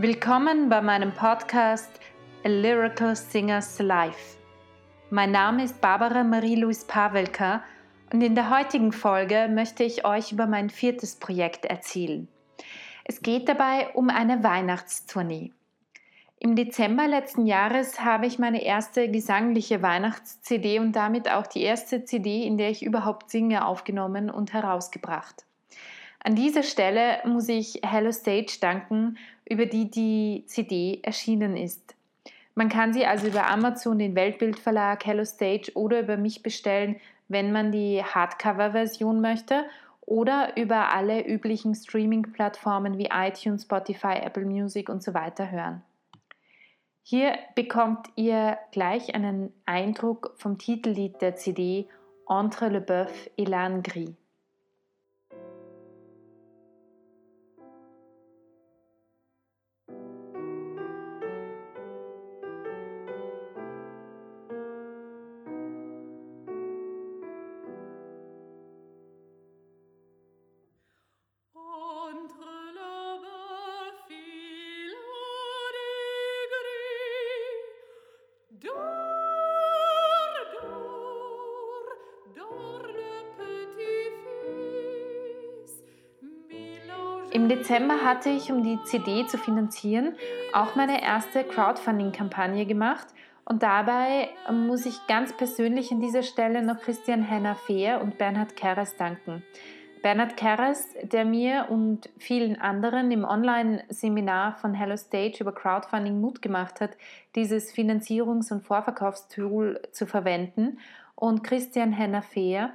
Willkommen 0.00 0.68
bei 0.68 0.80
meinem 0.80 1.10
Podcast 1.10 1.90
A 2.44 2.48
Lyrical 2.48 3.16
Singers 3.16 3.80
Life. 3.80 4.38
Mein 5.10 5.32
Name 5.32 5.64
ist 5.64 5.80
Barbara 5.80 6.22
Marie-Louise 6.22 6.86
Pavelka 6.86 7.64
und 8.12 8.22
in 8.22 8.36
der 8.36 8.48
heutigen 8.48 8.92
Folge 8.92 9.48
möchte 9.52 9.82
ich 9.82 10.04
euch 10.04 10.30
über 10.30 10.46
mein 10.46 10.70
viertes 10.70 11.16
Projekt 11.16 11.64
erzählen. 11.64 12.28
Es 13.02 13.22
geht 13.22 13.48
dabei 13.48 13.88
um 13.94 14.08
eine 14.08 14.44
Weihnachtstournee. 14.44 15.50
Im 16.38 16.54
Dezember 16.54 17.08
letzten 17.08 17.44
Jahres 17.44 17.98
habe 17.98 18.26
ich 18.26 18.38
meine 18.38 18.62
erste 18.62 19.10
gesangliche 19.10 19.82
Weihnachts-CD 19.82 20.78
und 20.78 20.92
damit 20.92 21.28
auch 21.28 21.48
die 21.48 21.62
erste 21.62 22.04
CD, 22.04 22.44
in 22.44 22.56
der 22.56 22.70
ich 22.70 22.84
überhaupt 22.84 23.32
singe, 23.32 23.66
aufgenommen 23.66 24.30
und 24.30 24.52
herausgebracht. 24.52 25.47
An 26.20 26.34
dieser 26.34 26.62
Stelle 26.62 27.18
muss 27.24 27.48
ich 27.48 27.80
Hello 27.82 28.12
Stage 28.12 28.58
danken, 28.60 29.18
über 29.48 29.66
die 29.66 29.90
die 29.90 30.44
CD 30.46 31.00
erschienen 31.02 31.56
ist. 31.56 31.94
Man 32.54 32.68
kann 32.68 32.92
sie 32.92 33.06
also 33.06 33.28
über 33.28 33.48
Amazon, 33.48 33.98
den 33.98 34.16
Weltbildverlag, 34.16 35.06
Hello 35.06 35.24
Stage 35.24 35.70
oder 35.74 36.00
über 36.00 36.16
mich 36.16 36.42
bestellen, 36.42 36.96
wenn 37.28 37.52
man 37.52 37.70
die 37.70 38.02
Hardcover-Version 38.02 39.20
möchte 39.20 39.64
oder 40.00 40.56
über 40.56 40.92
alle 40.92 41.24
üblichen 41.24 41.74
Streaming-Plattformen 41.74 42.98
wie 42.98 43.10
iTunes, 43.12 43.62
Spotify, 43.62 44.14
Apple 44.22 44.46
Music 44.46 44.88
und 44.88 45.02
so 45.02 45.14
weiter 45.14 45.50
hören. 45.50 45.82
Hier 47.02 47.38
bekommt 47.54 48.08
ihr 48.16 48.58
gleich 48.72 49.14
einen 49.14 49.52
Eindruck 49.66 50.34
vom 50.36 50.58
Titellied 50.58 51.22
der 51.22 51.36
CD 51.36 51.88
Entre 52.28 52.68
le 52.68 52.80
Boeuf 52.80 53.30
et 53.38 53.48
l'âne 53.48 53.82
Im 87.30 87.48
Dezember 87.48 88.02
hatte 88.02 88.30
ich, 88.30 88.50
um 88.50 88.62
die 88.64 88.82
CD 88.84 89.26
zu 89.26 89.36
finanzieren, 89.36 90.14
auch 90.54 90.76
meine 90.76 91.02
erste 91.02 91.44
Crowdfunding-Kampagne 91.44 92.64
gemacht 92.64 93.06
und 93.44 93.62
dabei 93.62 94.30
muss 94.50 94.86
ich 94.86 95.06
ganz 95.06 95.36
persönlich 95.36 95.92
an 95.92 96.00
dieser 96.00 96.22
Stelle 96.22 96.62
noch 96.62 96.80
Christian 96.80 97.22
Henner 97.22 97.54
Fehr 97.54 98.00
und 98.00 98.16
Bernhard 98.16 98.56
Keres 98.56 98.96
danken. 98.96 99.42
Bernhard 100.02 100.36
Keres, 100.36 100.86
der 101.02 101.24
mir 101.24 101.66
und 101.68 102.08
vielen 102.18 102.58
anderen 102.60 103.10
im 103.10 103.24
Online-Seminar 103.24 104.56
von 104.56 104.72
Hello 104.72 104.96
Stage 104.96 105.38
über 105.40 105.52
Crowdfunding 105.52 106.20
Mut 106.20 106.40
gemacht 106.40 106.80
hat, 106.80 106.96
dieses 107.34 107.74
Finanzierungs- 107.74 108.52
und 108.52 108.62
Vorverkaufstool 108.62 109.82
zu 109.92 110.06
verwenden, 110.06 110.78
und 111.14 111.42
Christian 111.42 111.92
Henner 111.92 112.22
Fehr, 112.22 112.70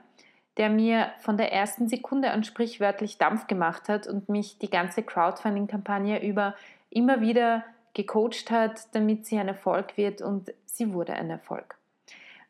der 0.58 0.70
mir 0.70 1.12
von 1.20 1.38
der 1.38 1.52
ersten 1.52 1.88
Sekunde 1.88 2.32
an 2.32 2.44
sprichwörtlich 2.44 3.18
Dampf 3.18 3.48
gemacht 3.48 3.90
hat 3.90 4.08
und 4.08 4.30
mich 4.30 4.60
die 4.60 4.70
ganze 4.70 5.04
Crowdfunding-Kampagne 5.04 6.26
über 6.26 6.56
immer 6.90 7.22
wieder 7.22 7.64
gecoacht 7.94 8.52
hat, 8.52 8.94
damit 8.94 9.26
sie 9.26 9.38
ein 9.38 9.48
Erfolg 9.48 9.98
wird 9.98 10.22
und 10.22 10.54
sie 10.66 10.94
wurde 10.94 11.14
ein 11.14 11.30
Erfolg. 11.30 11.78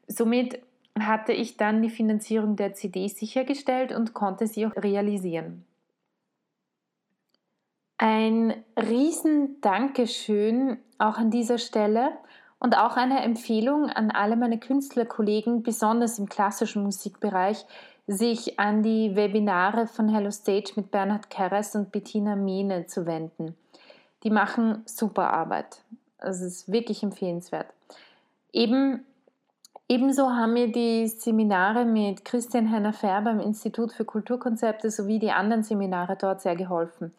Somit 0.08 0.59
hatte 1.00 1.34
ich 1.34 1.58
dann 1.58 1.81
die 1.81 1.90
Finanzierung 1.90 2.56
der 2.56 2.74
CD 2.74 3.08
sichergestellt 3.08 3.92
und 3.92 4.13
konnte 4.13 4.47
sie 4.47 4.66
auch 4.66 4.75
realisieren. 4.75 5.66
Ein 7.97 8.63
riesen 8.78 9.62
Dankeschön 9.62 10.78
auch 10.97 11.18
an 11.18 11.31
dieser 11.31 11.58
Stelle 11.58 12.12
und 12.63 12.78
auch 12.78 12.96
eine 12.96 13.22
Empfehlung 13.22 13.90
an 13.90 14.09
alle 14.09 14.38
meine 14.38 14.57
Künstlerkollegen, 14.57 15.63
besonders 15.63 16.18
im 16.18 16.29
klassischen 16.29 16.81
Musikbereich, 16.84 17.66
sich 18.07 18.57
an 18.57 18.81
die 18.84 19.18
Webinare 19.18 19.85
von 19.85 20.07
Hello 20.07 20.31
Stage 20.31 20.72
mit 20.78 20.90
Bernhard 20.90 21.29
Keres 21.29 21.75
und 21.75 21.91
Bettina 21.91 22.38
Mene 22.38 22.88
zu 22.88 23.06
wenden. 23.06 23.56
Die 24.24 24.29
machen 24.29 24.81
super 24.85 25.34
Arbeit. 25.34 25.81
Es 26.19 26.40
ist 26.40 26.72
wirklich 26.72 27.03
empfehlenswert. 27.03 27.68
Eben, 28.53 29.06
ebenso 29.90 30.30
haben 30.30 30.53
mir 30.53 30.72
die 30.72 31.07
Seminare 31.07 31.84
mit 31.84 32.24
Christian 32.24 32.72
Heiner 32.72 32.94
Färber 32.94 33.31
im 33.31 33.41
Institut 33.41 33.91
für 33.91 34.06
Kulturkonzepte 34.06 34.90
sowie 34.90 35.19
die 35.19 35.31
anderen 35.31 35.63
Seminare 35.63 36.16
dort 36.16 36.41
sehr 36.41 36.56
geholfen. 36.56 37.13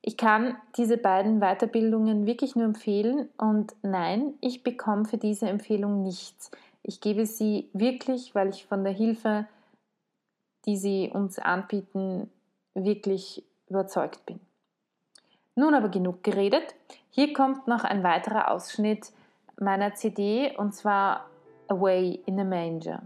Ich 0.00 0.16
kann 0.16 0.56
diese 0.76 0.96
beiden 0.96 1.40
Weiterbildungen 1.40 2.26
wirklich 2.26 2.56
nur 2.56 2.64
empfehlen 2.64 3.28
und 3.36 3.74
nein, 3.82 4.34
ich 4.40 4.62
bekomme 4.62 5.04
für 5.04 5.18
diese 5.18 5.48
Empfehlung 5.48 6.02
nichts. 6.02 6.50
Ich 6.82 7.00
gebe 7.00 7.26
sie 7.26 7.68
wirklich, 7.72 8.34
weil 8.34 8.48
ich 8.48 8.64
von 8.64 8.84
der 8.84 8.92
Hilfe 8.92 9.46
die 10.68 10.76
sie 10.76 11.10
uns 11.12 11.38
anbieten, 11.38 12.30
wirklich 12.74 13.42
überzeugt 13.68 14.24
bin. 14.26 14.38
Nun 15.54 15.74
aber 15.74 15.88
genug 15.88 16.22
geredet. 16.22 16.74
Hier 17.10 17.32
kommt 17.32 17.66
noch 17.66 17.84
ein 17.84 18.04
weiterer 18.04 18.50
Ausschnitt 18.50 19.12
meiner 19.58 19.94
CD 19.94 20.54
und 20.56 20.74
zwar 20.74 21.28
Away 21.68 22.20
in 22.26 22.38
a 22.38 22.44
Manger. 22.44 23.02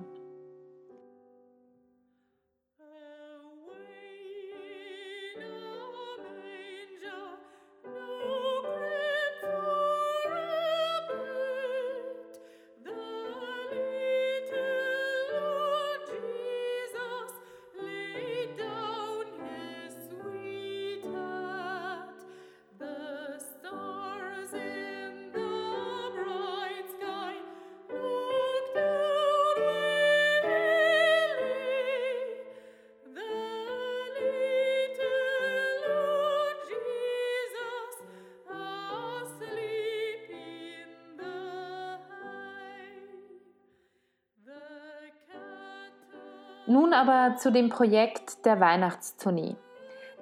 Nun 46.72 46.94
aber 46.94 47.36
zu 47.36 47.52
dem 47.52 47.68
Projekt 47.68 48.46
der 48.46 48.58
Weihnachtstournee. 48.58 49.56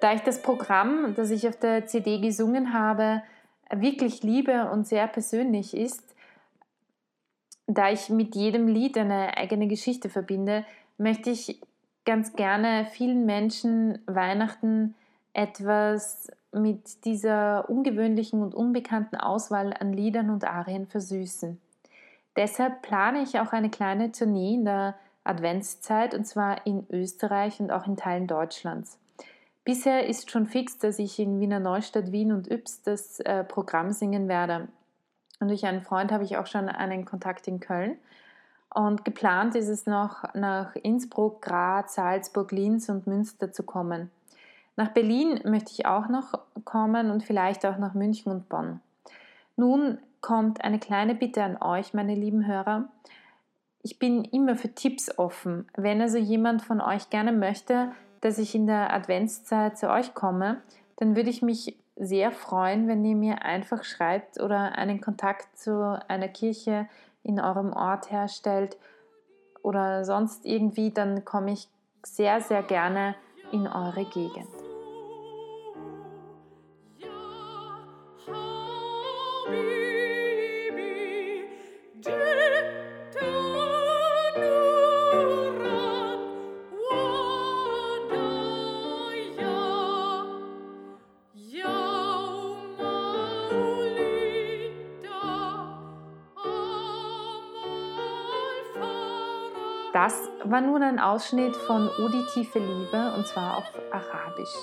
Da 0.01 0.15
ich 0.15 0.23
das 0.23 0.43
Programm, 0.43 1.15
das 1.15 1.31
ich 1.31 1.47
auf 1.47 1.57
der 1.57 1.87
CD 1.87 2.19
gesungen 2.19 2.75
habe, 2.75 3.23
wirklich 3.73 4.25
liebe 4.25 4.69
und 4.69 4.85
sehr 4.85 5.07
persönlich 5.07 5.77
ist, 5.77 6.03
da 7.69 7.93
ich 7.93 8.09
mit 8.09 8.35
jedem 8.35 8.67
Lied 8.67 8.99
eine 8.99 9.37
eigene 9.37 9.69
Geschichte 9.69 10.09
verbinde, 10.09 10.65
möchte 10.99 11.31
ich 11.31 11.61
ganz 12.05 12.33
gerne 12.33 12.85
vielen 12.85 13.27
Menschen 13.27 14.01
Weihnachten 14.07 14.97
etwas 15.35 16.33
mit 16.51 17.05
dieser 17.05 17.71
ungewöhnlichen 17.71 18.43
und 18.43 18.57
unbekannten 18.57 19.15
Auswahl 19.15 19.73
an 19.79 19.93
Liedern 19.93 20.31
und 20.31 20.45
Arien 20.45 20.89
versüßen. 20.89 21.61
Deshalb 22.35 22.83
plane 22.83 23.23
ich 23.23 23.39
auch 23.39 23.53
eine 23.53 23.71
kleine 23.71 24.11
Tournee 24.11 24.55
in 24.55 24.65
der 24.65 24.97
Adventszeit 25.31 26.15
und 26.15 26.27
zwar 26.27 26.67
in 26.67 26.87
Österreich 26.91 27.61
und 27.61 27.71
auch 27.71 27.87
in 27.87 27.97
Teilen 27.97 28.27
Deutschlands. 28.27 28.99
Bisher 29.65 30.07
ist 30.07 30.31
schon 30.31 30.47
fix, 30.47 30.79
dass 30.79 30.99
ich 30.99 31.19
in 31.19 31.39
Wiener 31.39 31.61
Neustadt, 31.61 32.13
Wien 32.13 32.33
und 32.33 32.51
Yps 32.51 32.83
das 32.83 33.21
äh, 33.21 33.45
Programm 33.45 33.93
singen 33.93 34.29
werde. 34.29 34.69
Und 35.39 35.49
durch 35.49 35.65
einen 35.65 35.81
Freund 35.81 36.13
habe 36.13 36.25
ich 36.25 36.37
auch 36.37 36.47
schon 36.47 36.69
einen 36.69 37.05
Kontakt 37.05 37.47
in 37.47 37.61
Köln. 37.61 37.97
Und 38.75 39.05
geplant 39.05 39.55
ist 39.55 39.69
es 39.69 39.87
noch, 39.87 40.35
nach 40.35 40.75
Innsbruck, 40.77 41.43
Graz, 41.43 41.95
Salzburg, 41.95 42.53
Linz 42.53 42.89
und 42.89 43.07
Münster 43.07 43.53
zu 43.53 43.63
kommen. 43.63 44.11
Nach 44.77 44.89
Berlin 44.89 45.41
möchte 45.45 45.73
ich 45.73 45.87
auch 45.87 46.09
noch 46.09 46.35
kommen 46.65 47.11
und 47.11 47.23
vielleicht 47.23 47.67
auch 47.67 47.79
nach 47.79 47.95
München 47.95 48.33
und 48.33 48.49
Bonn. 48.49 48.81
Nun 49.57 49.99
kommt 50.21 50.65
eine 50.65 50.79
kleine 50.79 51.15
Bitte 51.15 51.43
an 51.43 51.61
euch, 51.61 51.95
meine 51.95 52.15
lieben 52.15 52.47
Hörer 52.47 52.89
ich 53.83 53.99
bin 53.99 54.25
immer 54.25 54.57
für 54.57 54.75
Tipps 54.75 55.17
offen. 55.19 55.67
Wenn 55.77 56.01
also 56.01 56.19
jemand 56.19 56.63
von 56.63 56.81
euch 56.81 57.11
gerne 57.11 57.33
möchte, 57.33 57.93
dass 58.21 58.39
ich 58.39 58.55
in 58.55 58.67
der 58.67 58.93
Adventszeit 58.93 59.79
zu 59.79 59.91
euch 59.91 60.15
komme, 60.15 60.61
dann 60.97 61.17
würde 61.17 61.31
ich 61.31 61.43
mich 61.43 61.79
sehr 61.97 62.33
freuen, 62.33 62.89
wenn 62.89 63.05
ihr 63.05 63.17
mir 63.17 63.43
einfach 63.43 63.85
schreibt 63.85 64.41
oder 64.41 64.77
einen 64.77 65.01
Kontakt 65.01 65.59
zu 65.59 66.01
einer 66.09 66.29
Kirche 66.29 66.89
in 67.23 67.41
eurem 67.41 67.73
Ort 67.73 68.11
herstellt 68.11 68.77
oder 69.63 70.05
sonst 70.05 70.47
irgendwie, 70.47 70.91
dann 70.91 71.25
komme 71.25 71.53
ich 71.53 71.69
sehr, 72.03 72.41
sehr 72.41 72.63
gerne 72.63 73.15
in 73.53 73.67
eure 73.67 74.05
Gegend. 74.07 74.70
Das 99.93 100.29
war 100.45 100.61
nun 100.61 100.85
ein 100.85 101.01
Ausschnitt 101.01 101.57
von 101.57 101.89
Odi 101.89 102.25
Tiefe 102.33 102.61
Liebe 102.61 103.13
und 103.17 103.27
zwar 103.27 103.59
auf 103.59 103.65
Arabisch. 103.91 104.55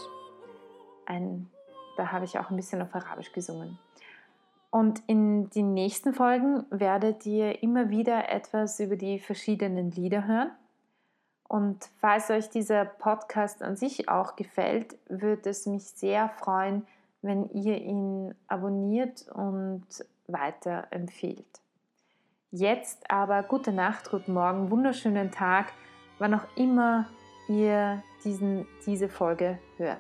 Ein, 1.06 1.50
da 1.98 2.14
habe 2.14 2.24
ich 2.24 2.40
auch 2.40 2.50
ein 2.50 2.56
bisschen 2.56 2.82
auf 2.82 2.96
Arabisch 2.96 3.34
gesungen. 3.34 3.78
Und 4.70 5.02
in 5.08 5.50
den 5.50 5.74
nächsten 5.74 6.14
Folgen 6.14 6.66
werdet 6.70 7.26
ihr 7.26 7.62
immer 7.62 7.90
wieder 7.90 8.30
etwas 8.30 8.80
über 8.80 8.96
die 8.96 9.20
verschiedenen 9.20 9.92
Lieder 9.92 10.26
hören. 10.26 10.52
Und 11.50 11.90
falls 12.00 12.30
euch 12.30 12.50
dieser 12.50 12.86
Podcast 12.86 13.62
an 13.62 13.76
sich 13.76 14.08
auch 14.08 14.38
gefällt, 14.38 14.96
würde 15.10 15.50
es 15.50 15.66
mich 15.66 15.84
sehr 15.84 16.30
freuen, 16.30 16.88
wenn 17.22 17.50
ihr 17.50 17.82
ihn 17.82 18.34
abonniert 18.48 19.28
und 19.34 19.86
weiterempfehlt. 20.28 21.60
Jetzt 22.52 23.12
aber 23.12 23.44
gute 23.44 23.74
Nacht, 23.74 24.10
guten 24.10 24.34
Morgen, 24.34 24.72
wunderschönen 24.72 25.32
Tag, 25.32 25.74
wann 26.18 26.34
auch 26.34 26.46
immer 26.56 27.10
ihr 27.50 28.02
diesen, 28.24 28.66
diese 28.86 29.10
Folge 29.10 29.60
hört. 29.76 30.00